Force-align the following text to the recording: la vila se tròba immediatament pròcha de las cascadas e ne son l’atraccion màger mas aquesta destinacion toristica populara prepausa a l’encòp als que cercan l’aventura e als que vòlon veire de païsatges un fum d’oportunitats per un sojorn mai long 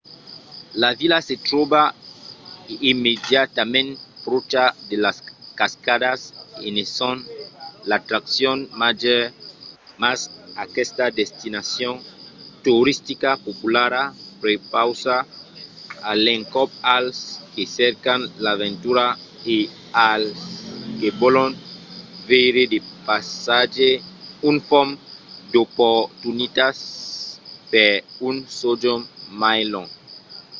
la 0.83 0.89
vila 0.99 1.17
se 1.27 1.35
tròba 1.47 1.81
immediatament 2.91 3.89
pròcha 4.25 4.63
de 4.89 4.97
las 5.05 5.17
cascadas 5.59 6.19
e 6.65 6.67
ne 6.75 6.83
son 6.97 7.17
l’atraccion 7.89 8.57
màger 8.81 9.23
mas 10.01 10.19
aquesta 10.65 11.05
destinacion 11.21 11.95
toristica 12.65 13.31
populara 13.47 14.03
prepausa 14.43 15.17
a 16.11 16.11
l’encòp 16.25 16.69
als 16.97 17.17
que 17.53 17.63
cercan 17.79 18.21
l’aventura 18.43 19.05
e 19.55 19.57
als 20.11 20.31
que 20.99 21.09
vòlon 21.21 21.51
veire 22.29 22.63
de 22.73 22.79
païsatges 23.07 24.01
un 24.49 24.55
fum 24.69 24.87
d’oportunitats 25.51 26.81
per 27.71 27.91
un 28.29 28.35
sojorn 28.59 29.03
mai 29.43 29.61
long 29.73 29.89